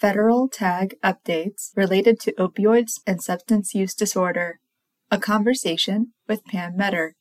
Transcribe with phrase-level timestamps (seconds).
[0.00, 4.58] Federal tag updates related to opioids and substance use disorder.
[5.10, 7.16] A conversation with Pam Meador.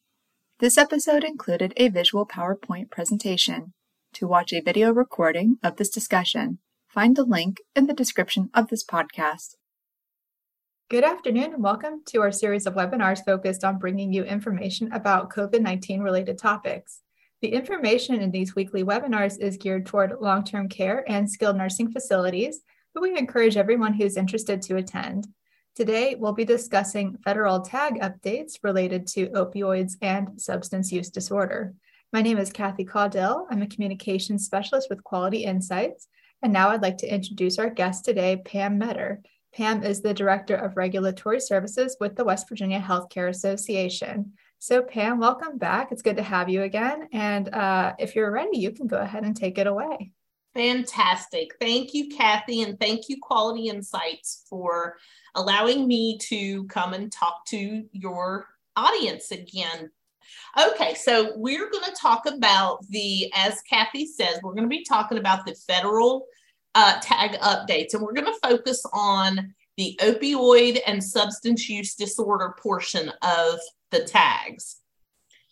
[0.60, 3.74] This episode included a visual PowerPoint presentation.
[4.14, 8.70] To watch a video recording of this discussion, find the link in the description of
[8.70, 9.56] this podcast.
[10.90, 15.30] Good afternoon and welcome to our series of webinars focused on bringing you information about
[15.32, 17.02] COVID 19 related topics.
[17.42, 21.90] The information in these weekly webinars is geared toward long term care and skilled nursing
[21.90, 22.62] facilities,
[22.94, 25.26] but we encourage everyone who's interested to attend.
[25.74, 31.74] Today, we'll be discussing federal tag updates related to opioids and substance use disorder.
[32.12, 33.46] My name is Kathy Caudill.
[33.50, 36.10] I'm a communications specialist with Quality Insights.
[36.42, 39.22] And now I'd like to introduce our guest today, Pam Meador.
[39.54, 44.34] Pam is the Director of Regulatory Services with the West Virginia Healthcare Association.
[44.62, 45.94] So, Pam, welcome back.
[45.94, 47.08] It's good to have you again.
[47.14, 50.12] And uh, if you're ready, you can go ahead and take it away.
[50.54, 51.56] Fantastic.
[51.62, 54.98] Thank you, Kathy, and thank you, Quality Insights, for
[55.36, 59.92] allowing me to come and talk to your audience again.
[60.62, 64.84] Okay, so we're going to talk about the, as Kathy says, we're going to be
[64.84, 66.26] talking about the federal
[66.76, 72.54] uh, tag updates, and we're going to focus on the opioid and substance use disorder
[72.60, 73.60] portion of
[73.92, 74.82] the tags.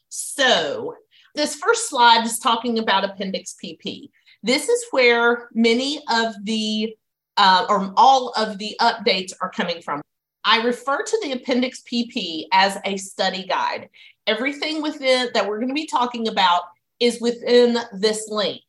[0.10, 0.96] So
[1.34, 4.10] this first slide is talking about Appendix PP.
[4.44, 6.94] This is where many of the,
[7.38, 10.02] uh, or all of the updates are coming from.
[10.44, 13.88] I refer to the Appendix PP as a study guide.
[14.28, 16.64] Everything within that we're going to be talking about
[17.00, 18.62] is within this link.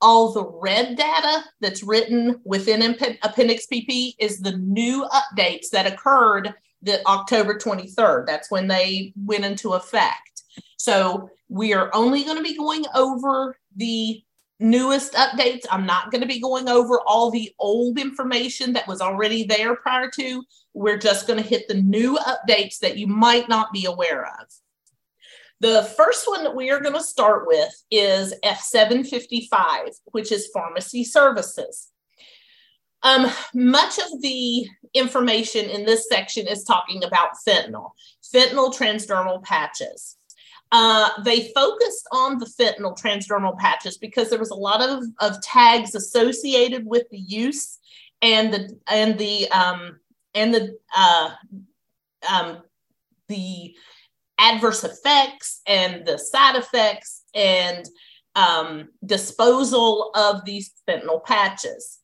[0.00, 2.82] All the red data that's written within
[3.22, 8.26] Appendix PP is the new updates that occurred the October 23rd.
[8.26, 10.42] That's when they went into effect.
[10.76, 14.22] So we are only going to be going over the
[14.60, 15.66] newest updates.
[15.70, 19.76] I'm not going to be going over all the old information that was already there
[19.76, 20.42] prior to.
[20.74, 24.46] We're just going to hit the new updates that you might not be aware of.
[25.60, 31.04] The first one that we are going to start with is F755, which is pharmacy
[31.04, 31.90] services.
[33.02, 37.90] Um, much of the information in this section is talking about fentanyl,
[38.34, 40.16] fentanyl transdermal patches.
[40.70, 45.40] Uh, they focused on the fentanyl transdermal patches because there was a lot of, of
[45.42, 47.78] tags associated with the use
[48.20, 49.98] and the and the um,
[50.34, 51.30] and the uh,
[52.30, 52.58] um,
[53.28, 53.74] the
[54.38, 57.86] adverse effects and the side effects and
[58.34, 61.98] um, disposal of these fentanyl patches.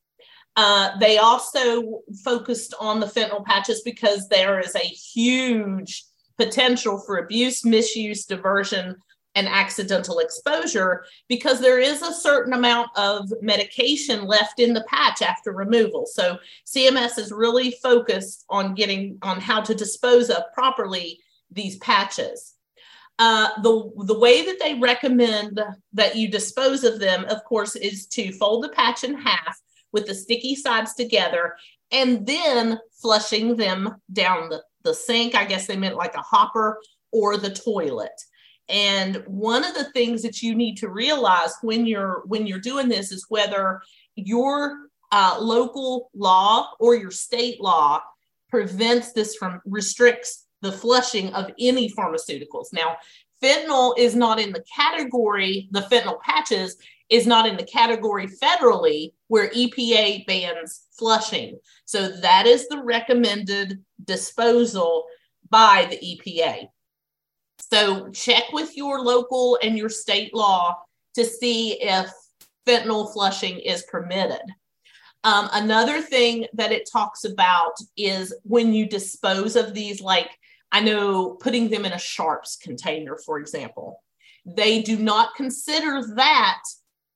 [0.56, 6.04] Uh, they also focused on the fentanyl patches because there is a huge
[6.38, 8.96] potential for abuse, misuse, diversion,
[9.36, 15.22] and accidental exposure because there is a certain amount of medication left in the patch
[15.22, 16.06] after removal.
[16.06, 21.18] So CMS is really focused on getting on how to dispose of properly
[21.54, 22.54] these patches.
[23.18, 25.60] Uh, the, the way that they recommend
[25.92, 29.60] that you dispose of them, of course, is to fold the patch in half
[29.92, 31.54] with the sticky sides together
[31.92, 35.34] and then flushing them down the the sink.
[35.34, 36.78] I guess they meant like a hopper
[37.10, 38.20] or the toilet.
[38.68, 42.88] And one of the things that you need to realize when you're when you're doing
[42.88, 43.82] this is whether
[44.14, 48.00] your uh, local law or your state law
[48.48, 52.72] prevents this from restricts the flushing of any pharmaceuticals.
[52.72, 52.96] Now,
[53.42, 55.68] fentanyl is not in the category.
[55.72, 56.76] The fentanyl patches
[57.10, 61.58] is not in the category federally where EPA bans flushing.
[61.84, 65.04] So that is the recommended disposal
[65.50, 66.68] by the EPA.
[67.70, 70.78] So check with your local and your state law
[71.14, 72.10] to see if
[72.66, 74.40] fentanyl flushing is permitted.
[75.24, 80.30] Um, another thing that it talks about is when you dispose of these, like
[80.72, 84.02] I know putting them in a sharps container, for example,
[84.44, 86.62] they do not consider that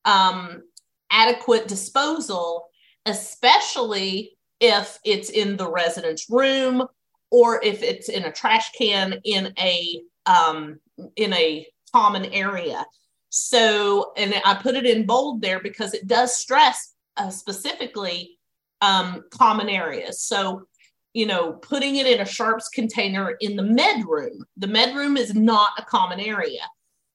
[0.04, 0.62] um,
[1.10, 2.68] adequate disposal,
[3.06, 6.86] especially if it's in the resident's room
[7.30, 10.78] or if it's in a trash can in a um,
[11.16, 12.84] in a common area.
[13.30, 18.38] So, and I put it in bold there because it does stress uh, specifically
[18.80, 20.22] um, common areas.
[20.22, 20.66] So,
[21.14, 24.44] you know, putting it in a sharps container in the med room.
[24.56, 26.62] The med room is not a common area.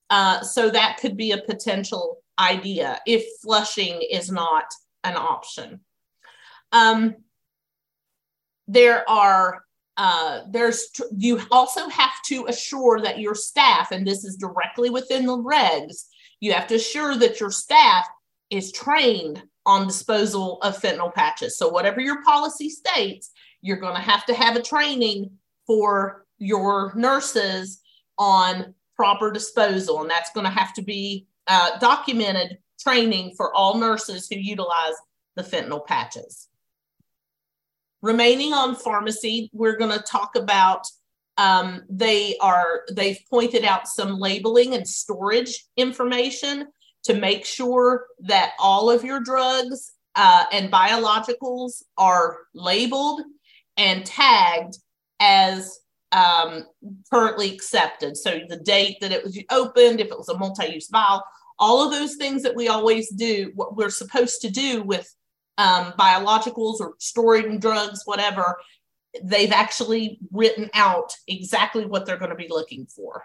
[0.10, 4.66] Uh, so that could be a potential idea if flushing is not
[5.04, 5.80] an option.
[6.72, 7.16] Um,
[8.68, 9.64] there are
[9.96, 15.26] uh, there's you also have to assure that your staff, and this is directly within
[15.26, 16.06] the regs,
[16.40, 18.08] you have to assure that your staff
[18.50, 21.58] is trained on disposal of fentanyl patches.
[21.58, 23.32] So, whatever your policy states,
[23.64, 25.32] you're going to have to have a training
[25.66, 27.82] for your nurses
[28.20, 30.02] on proper disposal.
[30.02, 34.94] And that's going to have to be uh, documented training for all nurses who utilize
[35.36, 36.50] the fentanyl patches.
[38.02, 40.86] Remaining on pharmacy, we're going to talk about
[41.38, 46.68] um, they are they've pointed out some labeling and storage information
[47.06, 53.22] to make sure that all of your drugs uh, and biologicals are labeled
[53.78, 54.78] and tagged
[55.20, 55.80] as
[56.12, 56.66] um,
[57.12, 58.16] currently accepted.
[58.18, 61.24] So the date that it was opened, if it was a multi-use vial,
[61.60, 65.14] all of those things that we always do, what we're supposed to do with
[65.58, 68.58] um, biologicals or storing drugs, whatever,
[69.24, 73.24] they've actually written out exactly what they're going to be looking for.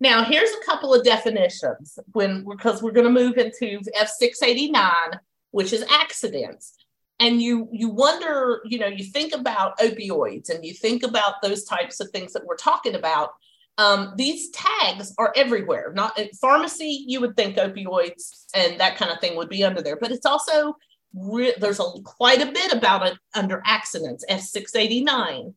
[0.00, 5.20] Now, here's a couple of definitions when because we're going to move into F689,
[5.52, 6.74] which is accidents.
[7.22, 11.62] And you you wonder, you know, you think about opioids and you think about those
[11.62, 13.30] types of things that we're talking about.
[13.78, 15.92] Um, these tags are everywhere.
[15.94, 19.80] Not in pharmacy, you would think opioids and that kind of thing would be under
[19.80, 20.74] there, but it's also
[21.14, 24.24] re- there's a quite a bit about it under accidents.
[24.28, 25.54] F689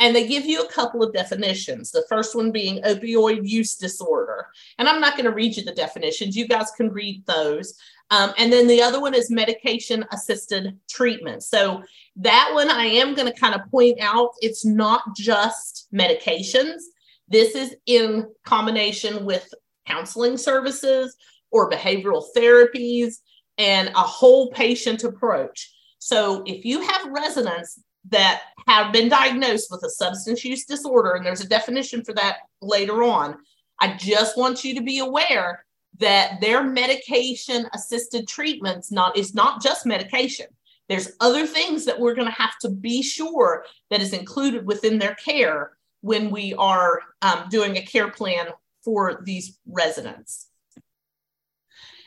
[0.00, 1.90] and they give you a couple of definitions.
[1.90, 4.46] The first one being opioid use disorder.
[4.78, 7.74] And I'm not going to read you the definitions, you guys can read those.
[8.10, 11.42] Um, and then the other one is medication assisted treatment.
[11.44, 11.82] So
[12.16, 16.82] that one I am going to kind of point out it's not just medications.
[17.28, 19.48] This is in combination with
[19.86, 21.16] counseling services
[21.50, 23.16] or behavioral therapies
[23.56, 25.72] and a whole patient approach.
[25.98, 31.24] So if you have residents that have been diagnosed with a substance use disorder, and
[31.24, 33.38] there's a definition for that later on.
[33.80, 35.64] I just want you to be aware
[35.98, 40.46] that their medication assisted treatments not is not just medication.
[40.88, 44.98] There's other things that we're going to have to be sure that is included within
[44.98, 48.48] their care when we are um, doing a care plan
[48.84, 50.48] for these residents.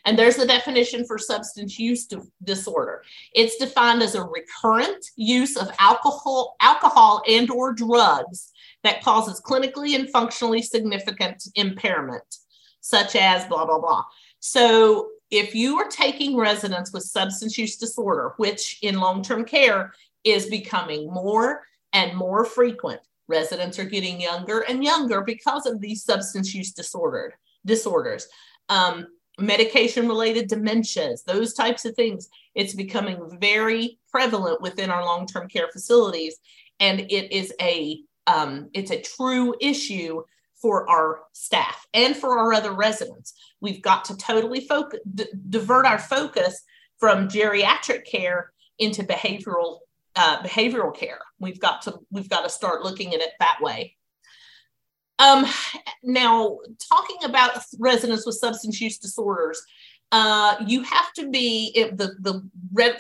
[0.06, 2.08] And there's the definition for substance use
[2.44, 3.04] disorder.
[3.34, 8.52] It's defined as a recurrent use of alcohol, alcohol and or drugs
[8.84, 12.24] that causes clinically and functionally significant impairment,
[12.82, 14.04] such as blah, blah, blah.
[14.40, 19.92] So if you are taking residents with substance use disorder, which in long-term care
[20.24, 21.64] is becoming more
[21.94, 27.34] and more frequent, residents are getting younger and younger because of these substance use disorder
[27.66, 28.28] disorders.
[28.70, 29.08] Um,
[29.40, 32.30] medication related dementias, those types of things.
[32.54, 36.38] It's becoming very prevalent within our long term care facilities.
[36.80, 40.24] And it is a um, it's a true issue
[40.62, 43.34] for our staff and for our other residents.
[43.62, 46.64] We've got to totally focus, d- divert our focus
[46.98, 49.80] from geriatric care into behavioral
[50.16, 51.20] uh, behavioral care.
[51.40, 53.96] We've got to we've got to start looking at it that way.
[55.20, 55.46] Um,
[56.04, 56.60] now,
[56.90, 59.62] talking about residents with substance use disorders,
[60.12, 62.44] uh, you have to be the the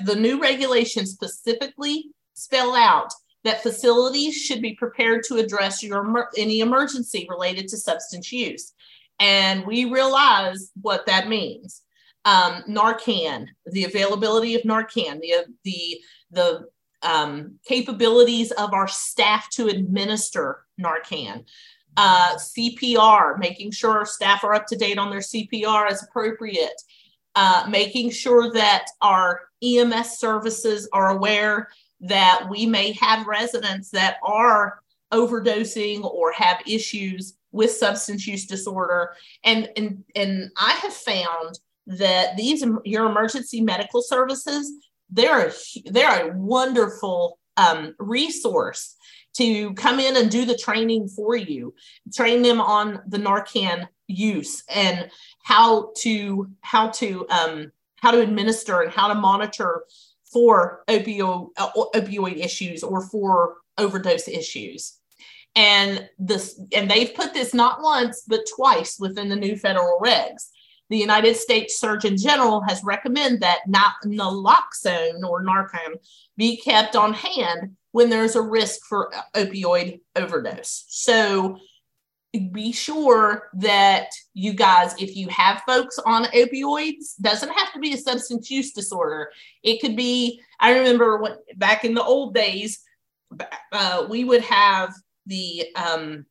[0.03, 3.12] the new regulations specifically spell out
[3.44, 8.73] that facilities should be prepared to address your any emergency related to substance use,
[9.19, 11.81] and we realize what that means.
[12.23, 16.00] Um, Narcan, the availability of Narcan, the the
[16.31, 16.67] the
[17.01, 21.45] um, capabilities of our staff to administer Narcan,
[21.98, 26.82] uh, CPR, making sure staff are up to date on their CPR as appropriate,
[27.36, 31.70] uh, making sure that our EMS services are aware
[32.02, 34.80] that we may have residents that are
[35.14, 39.16] overdosing or have issues with substance use disorder.
[39.44, 44.72] And, and, and I have found that these your emergency medical services
[45.10, 45.54] they're a,
[45.86, 48.96] they're a wonderful um, resource
[49.38, 51.74] to come in and do the training for you,
[52.13, 55.10] train them on the Narcan use and
[55.44, 59.84] how to how to um, how to administer and how to monitor
[60.32, 65.00] for opioid uh, opioid issues or for overdose issues.
[65.56, 70.50] And this and they've put this not once but twice within the new federal regs.
[70.89, 75.96] The United States Surgeon General has recommended that not naloxone or Narcan
[76.38, 80.84] be kept on hand when there's a risk for opioid overdose.
[80.90, 81.58] So
[82.52, 87.94] be sure that you guys, if you have folks on opioids, doesn't have to be
[87.94, 89.32] a substance use disorder.
[89.64, 92.82] It could be, I remember when back in the old days,
[93.72, 94.94] uh, we would have
[95.25, 96.25] the um,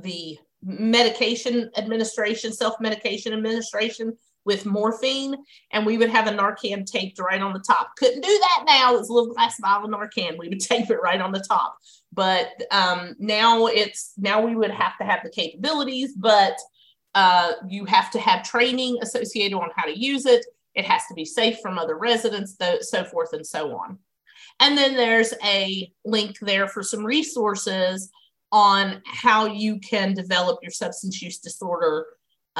[0.00, 5.36] the medication administration, self medication administration with morphine,
[5.72, 7.90] and we would have a Narcan taped right on the top.
[7.96, 8.96] Couldn't do that now.
[8.96, 10.38] It's a little glass vial of Narcan.
[10.38, 11.76] We would tape it right on the top.
[12.12, 16.56] But um, now it's now we would have to have the capabilities, but
[17.14, 20.44] uh, you have to have training associated on how to use it.
[20.74, 23.98] It has to be safe from other residents, so forth and so on.
[24.60, 28.10] And then there's a link there for some resources
[28.52, 32.06] on how you can develop your substance use disorder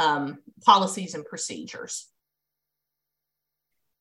[0.00, 2.08] um, policies and procedures.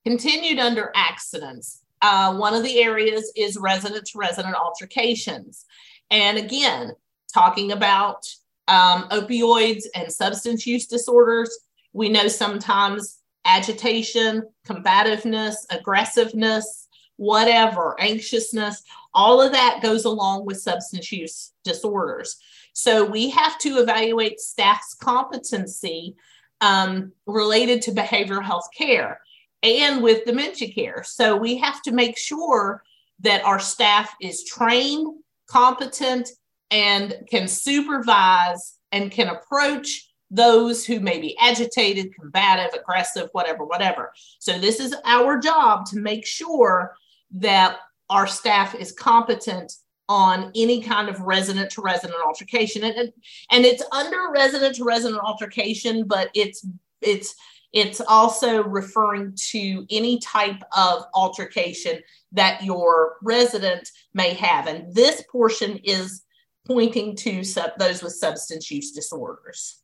[0.06, 1.82] Continued under accidents.
[2.01, 5.65] Uh, one of the areas is resident to resident altercations.
[6.10, 6.94] And again,
[7.34, 8.25] talking about
[8.68, 11.50] um, opioids and substance use disorders,
[11.91, 16.88] we know sometimes agitation, combativeness, aggressiveness,
[17.18, 22.38] whatever, anxiousness, all of that goes along with substance use disorders.
[22.73, 26.15] So we have to evaluate staff's competency
[26.61, 29.19] um, related to behavioral health care
[29.63, 31.03] and with dementia care.
[31.05, 32.83] So we have to make sure
[33.21, 35.07] that our staff is trained,
[35.47, 36.29] competent,
[36.71, 44.11] and can supervise and can approach those who may be agitated, combative, aggressive, whatever, whatever.
[44.38, 46.95] So, this is our job to make sure
[47.31, 49.73] that our staff is competent
[50.10, 52.84] on any kind of resident to resident altercation.
[52.84, 53.13] And,
[53.51, 56.66] and it's under resident to resident altercation but it's
[57.01, 57.36] it's
[57.72, 62.00] it's also referring to any type of altercation
[62.32, 64.66] that your resident may have.
[64.66, 66.24] And this portion is
[66.66, 69.82] pointing to sub, those with substance use disorders.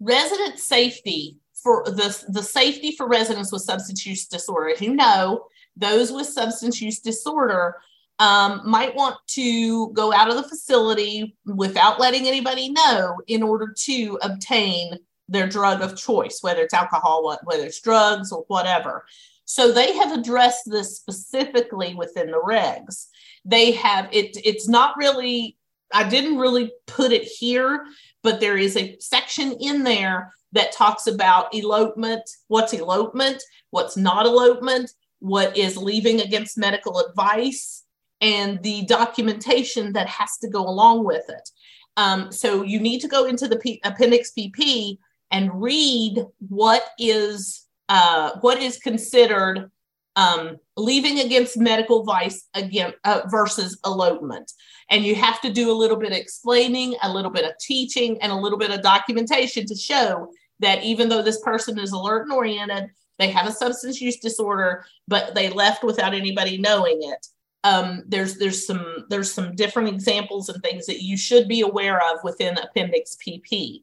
[0.00, 4.74] Resident safety for the, the safety for residents with substance use disorder.
[4.80, 5.46] You know
[5.76, 7.76] those with substance use disorder
[8.20, 13.74] um, might want to go out of the facility without letting anybody know in order
[13.86, 19.06] to obtain their drug of choice, whether it's alcohol, whether it's drugs, or whatever.
[19.46, 23.06] So they have addressed this specifically within the regs.
[23.46, 25.56] They have it, it's not really,
[25.92, 27.86] I didn't really put it here,
[28.22, 34.26] but there is a section in there that talks about elopement, what's elopement, what's not
[34.26, 37.84] elopement, what is leaving against medical advice,
[38.20, 41.50] and the documentation that has to go along with it.
[41.96, 44.98] Um, so you need to go into the P- Appendix PP
[45.30, 49.70] and read what is uh, what is considered
[50.16, 54.52] um, leaving against medical advice again uh, versus elopement.
[54.90, 58.20] And you have to do a little bit of explaining, a little bit of teaching,
[58.22, 62.24] and a little bit of documentation to show that even though this person is alert
[62.24, 67.26] and oriented, they have a substance use disorder, but they left without anybody knowing it.
[67.62, 71.98] Um, there's there's some there's some different examples and things that you should be aware
[71.98, 73.82] of within Appendix PP.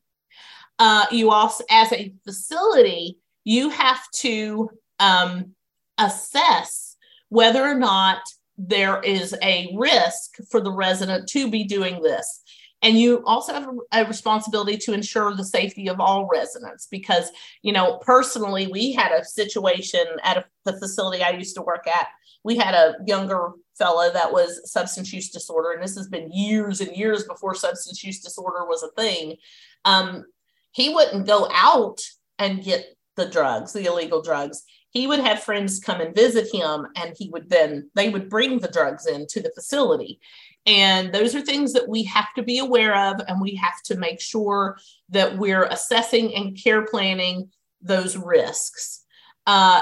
[0.80, 4.70] Uh, you also, as a facility, you have to
[5.00, 5.54] um,
[5.98, 6.96] assess
[7.30, 8.20] whether or not
[8.58, 12.42] there is a risk for the resident to be doing this.
[12.82, 17.32] And you also have a, responsibility to ensure the safety of all residents because,
[17.64, 21.88] you know, personally, we had a situation at a, the facility I used to work
[21.88, 22.08] at.
[22.44, 26.80] We had a younger fellow that was substance use disorder, and this has been years
[26.80, 29.38] and years before substance use disorder was a thing.
[29.84, 30.26] Um,
[30.72, 32.00] he wouldn't go out
[32.38, 34.64] and get the drugs, the illegal drugs.
[34.92, 38.60] He would have friends come and visit him, and he would then, they would bring
[38.60, 40.20] the drugs into the facility.
[40.68, 43.96] And those are things that we have to be aware of, and we have to
[43.96, 44.78] make sure
[45.10, 47.50] that we're assessing and care planning
[47.82, 49.06] those risks.
[49.46, 49.82] Uh,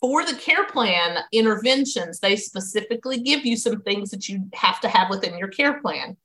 [0.00, 4.88] for the care plan interventions, they specifically give you some things that you have to
[4.88, 6.16] have within your care plan.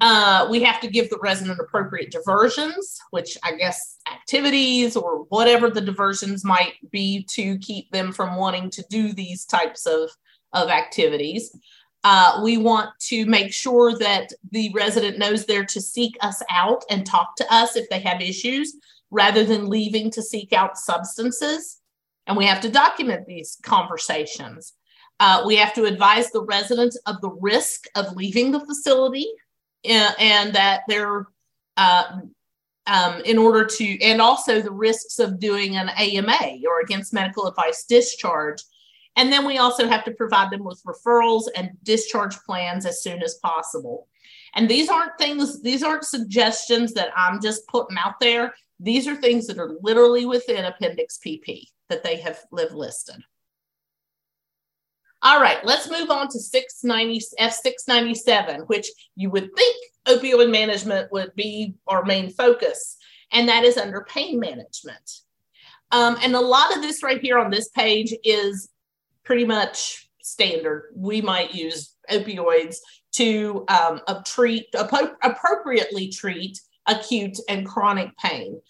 [0.00, 5.70] Uh, we have to give the resident appropriate diversions, which I guess activities or whatever
[5.70, 10.10] the diversions might be to keep them from wanting to do these types of,
[10.54, 11.56] of activities.
[12.04, 16.84] Uh, we want to make sure that the resident knows they're to seek us out
[16.90, 18.74] and talk to us if they have issues
[19.10, 21.80] rather than leaving to seek out substances.
[22.26, 24.72] And we have to document these conversations.
[25.20, 29.28] Uh, we have to advise the residents of the risk of leaving the facility
[29.84, 31.26] and, and that they're
[31.76, 32.20] uh,
[32.86, 37.46] um, in order to, and also the risks of doing an AMA or against medical
[37.46, 38.62] advice discharge
[39.16, 43.22] and then we also have to provide them with referrals and discharge plans as soon
[43.22, 44.08] as possible.
[44.54, 48.54] And these aren't things, these aren't suggestions that I'm just putting out there.
[48.80, 53.22] These are things that are literally within Appendix PP that they have live listed.
[55.24, 59.76] All right, let's move on to 690 F697, which you would think
[60.06, 62.96] opioid management would be our main focus.
[63.34, 65.20] and that is under pain management.
[65.90, 68.68] Um, and a lot of this right here on this page is
[69.24, 70.92] pretty much standard.
[70.94, 72.76] We might use opioids
[73.12, 78.60] to um, treat appropriately treat acute and chronic pain.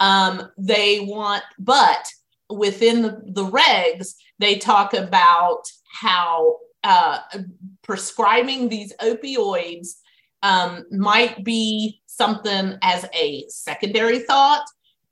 [0.00, 2.08] Um, they want, but
[2.48, 5.62] within the, the regs, they talk about
[5.92, 7.18] how uh,
[7.82, 9.88] prescribing these opioids
[10.42, 14.64] um, might be something as a secondary thought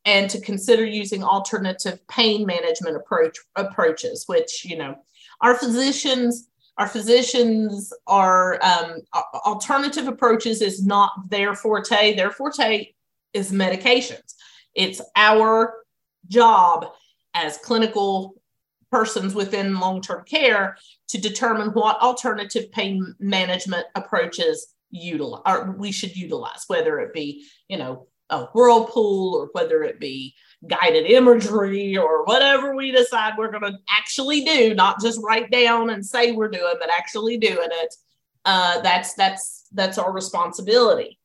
[0.09, 4.95] and to consider using alternative pain management approach approaches which you know
[5.43, 6.49] our physicians
[6.79, 9.00] our physicians are um,
[9.45, 12.15] alternative approaches is not their forte.
[12.15, 12.93] Their forte
[13.35, 14.35] is medications.
[14.77, 15.75] It's our
[16.29, 16.87] job
[17.35, 18.35] as clinical
[18.93, 20.77] persons within long-term care
[21.09, 27.45] to determine what alternative pain management approaches utilize or we should utilize whether it be
[27.69, 30.35] you know a whirlpool or whether it be
[30.69, 35.91] guided imagery or whatever we decide we're going to actually do not just write down
[35.91, 37.95] and say we're doing but actually doing it
[38.49, 41.19] uh, that's that's that's our responsibility.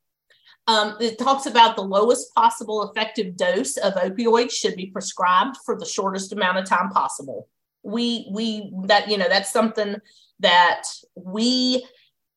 [0.68, 5.78] Um, it talks about the lowest possible effective dose of opioids should be prescribed for
[5.78, 7.48] the shortest amount of time possible.
[7.82, 9.96] We we that you know that's something
[10.40, 10.84] that
[11.16, 11.86] we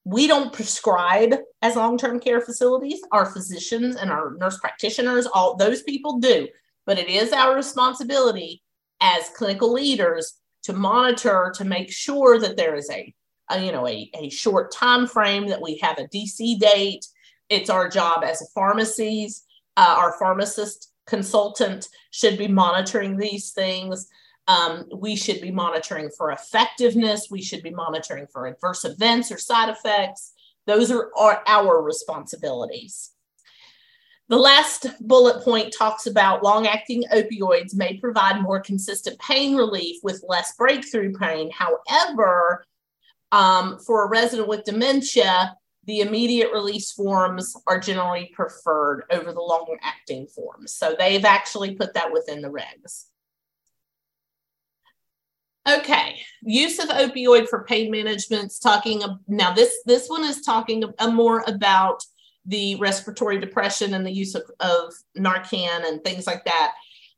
[0.08, 3.00] we don't prescribe as long-term care facilities.
[3.10, 6.46] Our physicians and our nurse practitioners all those people do
[6.86, 8.62] but it is our responsibility
[9.00, 13.12] as clinical leaders to monitor to make sure that there is a,
[13.50, 17.04] a you know a, a short time frame that we have a dc date.
[17.48, 19.44] It's our job as pharmacies
[19.76, 24.08] uh, our pharmacist consultant should be monitoring these things
[24.48, 27.28] um, we should be monitoring for effectiveness.
[27.30, 30.32] We should be monitoring for adverse events or side effects.
[30.66, 33.10] Those are, are our responsibilities.
[34.28, 39.98] The last bullet point talks about long acting opioids may provide more consistent pain relief
[40.02, 41.50] with less breakthrough pain.
[41.50, 42.64] However,
[43.30, 49.40] um, for a resident with dementia, the immediate release forms are generally preferred over the
[49.40, 50.72] long acting forms.
[50.72, 53.04] So they've actually put that within the regs.
[55.68, 60.84] Okay, use of opioid for pain management is talking now this this one is talking
[61.00, 62.04] a, more about
[62.44, 66.74] the respiratory depression and the use of, of Narcan and things like that.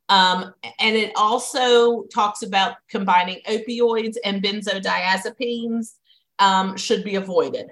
[0.09, 5.97] Um, and it also talks about combining opioids and benzodiazepines
[6.39, 7.67] um, should be avoided.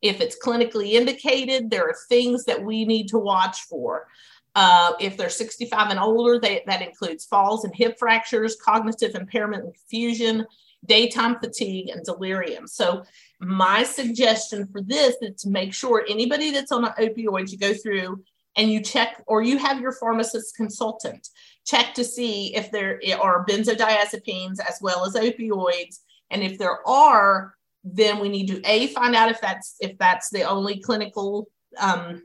[0.00, 4.06] If it's clinically indicated, there are things that we need to watch for.
[4.54, 9.64] Uh, if they're 65 and older, they, that includes falls and hip fractures, cognitive impairment
[9.64, 10.46] and confusion,
[10.84, 12.66] daytime fatigue, and delirium.
[12.66, 13.04] So,
[13.40, 17.72] my suggestion for this is to make sure anybody that's on an opioid, you go
[17.72, 18.22] through
[18.56, 21.28] and you check, or you have your pharmacist consultant
[21.64, 26.00] check to see if there are benzodiazepines as well as opioids.
[26.30, 30.30] And if there are, then we need to a find out if that's if that's
[30.30, 32.22] the only clinical um,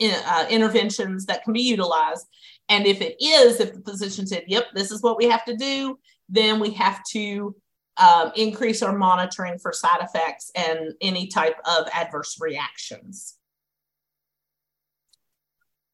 [0.00, 2.26] uh, interventions that can be utilized.
[2.68, 5.56] And if it is, if the physician said, yep, this is what we have to
[5.56, 7.54] do, then we have to
[7.98, 13.36] um, increase our monitoring for side effects and any type of adverse reactions.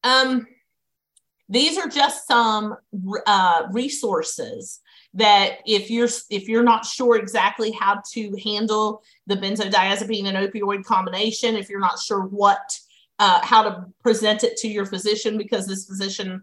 [0.04, 0.46] Um,
[1.48, 2.76] these are just some
[3.26, 4.80] uh, resources
[5.14, 10.84] that if you're if you're not sure exactly how to handle the benzodiazepine and opioid
[10.84, 12.78] combination, if you're not sure what
[13.18, 16.42] uh, how to present it to your physician because this physician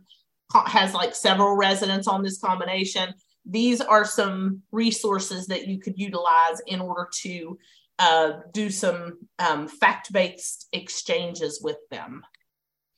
[0.67, 3.13] has like several residents on this combination.
[3.45, 7.57] These are some resources that you could utilize in order to
[7.99, 12.23] uh, do some um, fact based exchanges with them.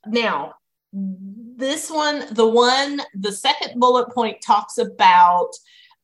[0.05, 0.53] Now,
[0.93, 5.49] this one, the one, the second bullet point talks about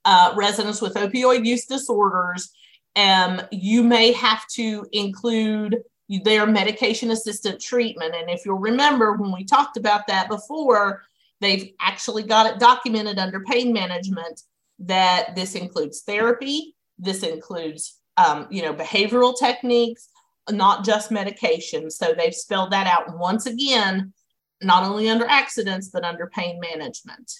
[0.05, 2.51] uh, residents with opioid use disorders.
[2.95, 5.77] Um, you may have to include
[6.09, 8.13] their medication assisted treatment.
[8.15, 11.03] And if you'll remember when we talked about that before,
[11.41, 14.41] they've actually got it documented under pain management
[14.79, 20.09] that this includes therapy, this includes um, you know behavioral techniques,
[20.49, 21.89] not just medication.
[21.89, 24.13] So they've spelled that out once again,
[24.61, 27.31] not only under accidents but under pain management.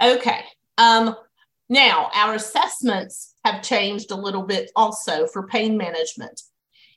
[0.00, 0.44] Okay.
[0.78, 1.16] Um,
[1.68, 6.40] now, our assessments have changed a little bit also for pain management.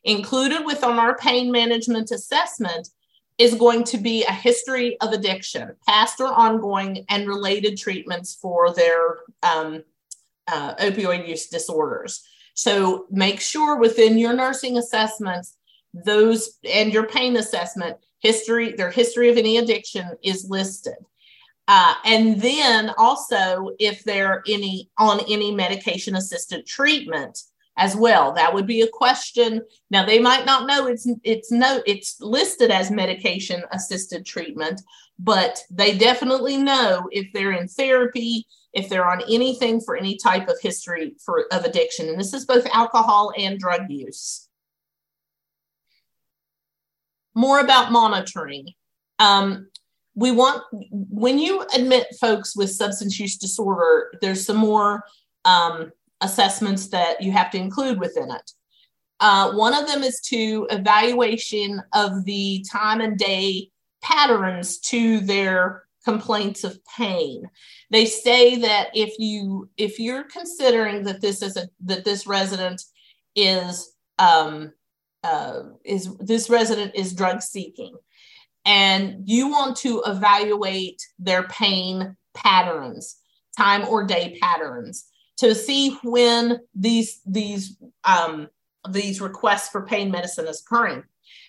[0.04, 2.90] Included within our pain management assessment
[3.38, 8.74] is going to be a history of addiction, past or ongoing, and related treatments for
[8.74, 9.84] their um,
[10.48, 12.24] uh, opioid use disorders.
[12.54, 15.58] So make sure within your nursing assessments,
[15.94, 20.96] those and your pain assessment history, their history of any addiction is listed.
[21.68, 27.44] Uh, and then also if they're any on any medication assisted treatment
[27.82, 28.32] as well.
[28.34, 29.62] That would be a question.
[29.90, 34.82] Now they might not know it's it's no it's listed as medication assisted treatment
[35.24, 40.48] but they definitely know if they're in therapy if they're on anything for any type
[40.48, 42.08] of history for of addiction.
[42.10, 44.48] And this is both alcohol and drug use.
[47.36, 48.70] More about monitoring.
[49.20, 49.68] Um,
[50.16, 55.04] we want when you admit folks with substance use disorder there's some more
[55.46, 58.52] um, assessments that you have to include within it.
[59.20, 63.70] Uh, one of them is to evaluation of the time and day
[64.02, 67.48] patterns to their complaints of pain.
[67.92, 72.82] They say that if you if you're considering that this is a that this resident
[73.36, 74.74] is um
[75.24, 77.96] uh, is this resident is drug seeking
[78.66, 83.18] and you want to evaluate their pain patterns,
[83.58, 85.06] time or day patterns,
[85.42, 88.48] to see when these these um,
[88.90, 91.04] these requests for pain medicine is occurring.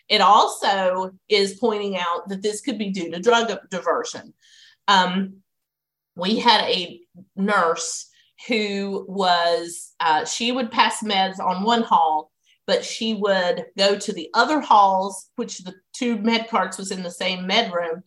[0.09, 4.35] It also is pointing out that this could be due to drug diversion.
[4.89, 5.37] Um,
[6.17, 7.01] we had a
[7.37, 8.11] nurse
[8.49, 12.33] who was uh, she would pass meds on one hall
[12.67, 17.03] but she would go to the other halls, which the two med carts was in
[17.03, 18.03] the same med room,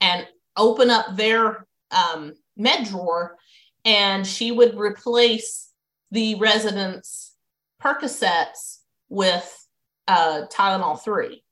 [0.00, 0.26] and
[0.56, 3.36] open up their um, med drawer,
[3.84, 5.70] and she would replace
[6.10, 7.34] the residents'
[7.82, 9.66] Percocets with
[10.06, 11.42] uh, Tylenol three,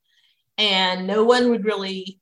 [0.57, 2.21] and no one would really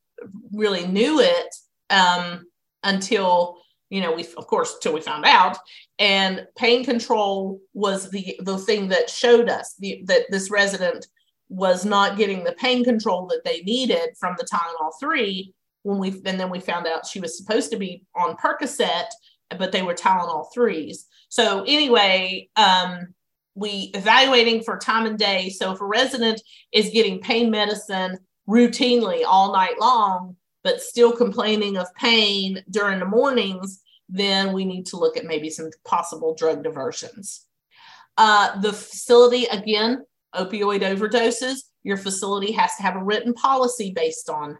[0.53, 1.55] really knew it
[1.89, 2.45] um,
[2.83, 3.57] until
[3.89, 5.57] you know we of course till we found out.
[5.99, 11.07] And pain control was the the thing that showed us the, that this resident
[11.49, 16.09] was not getting the pain control that they needed from the Tylenol 3 when we
[16.25, 19.07] and then we found out she was supposed to be on Percocet
[19.57, 23.13] but they were Tylenol 3s so anyway um,
[23.55, 29.23] we evaluating for time and day so if a resident is getting pain medicine routinely
[29.25, 30.35] all night long
[30.67, 35.49] but still complaining of pain during the mornings, then we need to look at maybe
[35.49, 37.45] some possible drug diversions.
[38.17, 40.03] Uh, the facility, again,
[40.35, 44.57] opioid overdoses, your facility has to have a written policy based on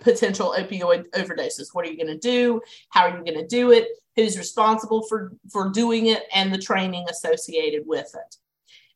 [0.00, 1.68] potential opioid overdoses.
[1.72, 2.60] What are you going to do?
[2.88, 3.86] How are you going to do it?
[4.16, 8.36] Who's responsible for, for doing it and the training associated with it?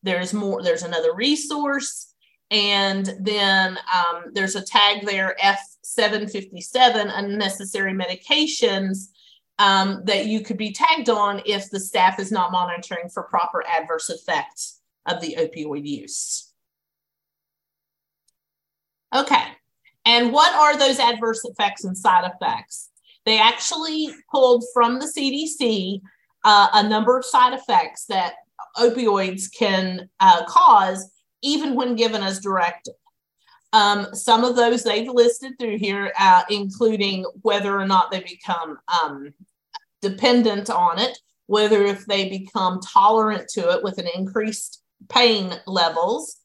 [0.03, 2.15] There's more, there's another resource.
[2.51, 9.09] And then um, there's a tag there, F757, unnecessary medications,
[9.59, 13.65] um, that you could be tagged on if the staff is not monitoring for proper
[13.67, 16.53] adverse effects of the opioid use.
[19.15, 19.45] Okay,
[20.05, 22.88] and what are those adverse effects and side effects?
[23.29, 26.01] They actually pulled from the CDC
[26.47, 28.37] uh, a number of side effects that
[28.79, 31.12] opioids can uh, cause
[31.43, 32.95] even when given as directed.
[33.75, 38.79] Um, some of those they've listed through here, uh, including whether or not they become
[39.03, 39.35] um,
[40.01, 46.38] dependent on it, whether if they become tolerant to it with an increased pain levels.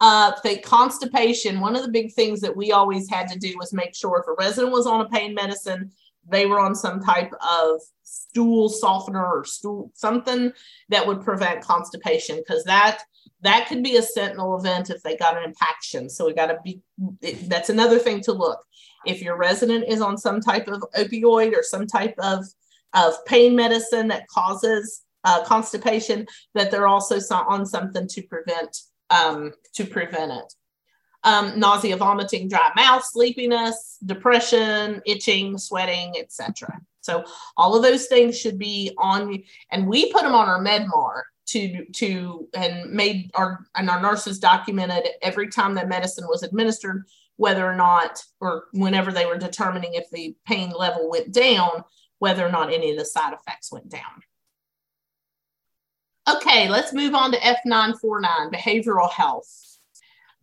[0.00, 3.74] Uh, the constipation, one of the big things that we always had to do was
[3.74, 5.92] make sure if a resident was on a pain medicine,
[6.28, 10.52] they were on some type of stool softener or stool something
[10.88, 13.02] that would prevent constipation because that
[13.42, 16.08] that could be a sentinel event if they got an impaction.
[16.08, 16.80] So we got to be
[17.48, 18.64] that's another thing to look.
[19.04, 22.44] If your resident is on some type of opioid or some type of
[22.94, 28.76] of pain medicine that causes uh, constipation that they're also on something to prevent
[29.10, 30.54] um, to prevent it
[31.24, 36.80] um, nausea, vomiting, dry mouth, sleepiness, depression, itching, sweating, etc.
[37.00, 37.24] So
[37.56, 41.84] all of those things should be on, and we put them on our MedMar to
[41.86, 47.04] to and made our and our nurses documented every time that medicine was administered,
[47.36, 51.84] whether or not or whenever they were determining if the pain level went down,
[52.18, 54.22] whether or not any of the side effects went down.
[56.30, 59.78] Okay, let's move on to F949, behavioral health.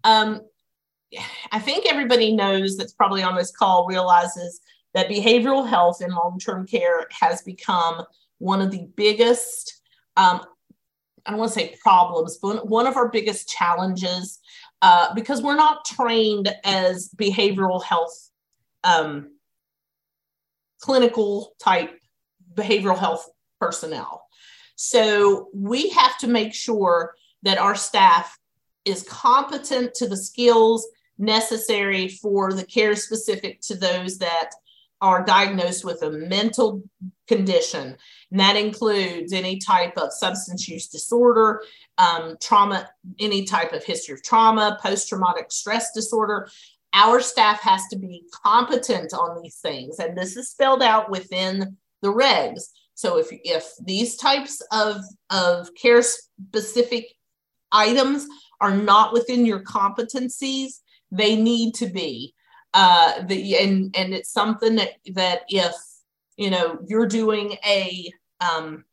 [0.04, 0.42] Um,
[1.52, 4.62] I think everybody knows that's probably on this call realizes
[4.94, 8.04] that behavioral health in long term care has become
[8.38, 9.82] one of the biggest,
[10.18, 10.42] um,
[11.26, 14.40] I don't want to say problems, but one of our biggest challenges
[14.82, 18.30] uh, because we're not trained as behavioral health
[18.84, 19.32] um,
[20.80, 22.00] clinical type
[22.54, 23.28] behavioral health
[23.60, 24.24] personnel.
[24.76, 28.38] So we have to make sure that our staff
[28.86, 30.88] is competent to the skills
[31.20, 34.52] necessary for the care specific to those that
[35.02, 36.82] are diagnosed with a mental
[37.28, 37.96] condition.
[38.32, 41.62] And that includes any type of substance use disorder,
[41.98, 46.50] um, trauma, any type of history of trauma, post traumatic stress disorder.
[46.94, 50.00] Our staff has to be competent on these things.
[50.00, 52.64] And this is spelled out within the regs.
[52.96, 57.06] So if, if these types of, of care specific
[57.72, 58.28] items
[58.60, 60.80] are not within your competencies,
[61.12, 62.34] they need to be.
[62.74, 65.74] Uh the and and it's something that that if
[66.38, 68.86] you know you're doing a um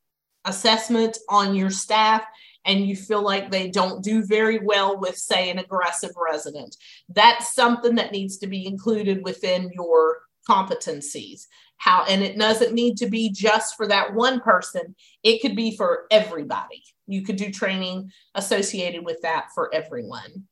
[0.46, 2.24] assessment on your staff
[2.64, 6.74] and you feel like they don't do very well with say an aggressive resident
[7.10, 11.46] that's something that needs to be included within your competencies.
[11.78, 14.94] How and it doesn't need to be just for that one person.
[15.22, 16.82] It could be for everybody.
[17.06, 20.44] You could do training associated with that for everyone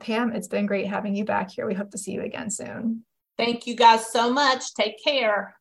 [0.00, 1.66] Pam, it's been great having you back here.
[1.66, 3.04] We hope to see you again soon.
[3.36, 4.74] Thank you guys so much.
[4.74, 5.56] Take care.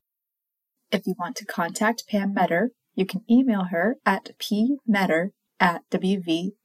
[0.91, 6.55] If you want to contact Pam Meador, you can email her at pmeador at wvhca.org.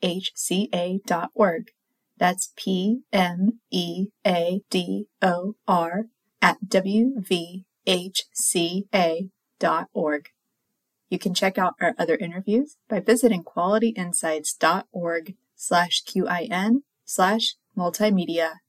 [2.16, 6.06] That's P M E A D O R
[6.40, 7.64] at wvhca.org.
[11.10, 18.60] You can check out our other interviews by visiting qualityinsights.org slash QIN slash multimedia